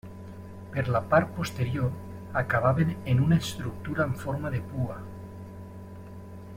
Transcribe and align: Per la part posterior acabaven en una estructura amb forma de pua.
Per 0.75 0.83
la 0.93 1.01
part 1.11 1.35
posterior 1.35 1.91
acabaven 2.41 2.95
en 3.13 3.21
una 3.27 3.39
estructura 3.47 4.03
amb 4.09 4.19
forma 4.25 4.53
de 4.57 4.63
pua. 4.73 4.99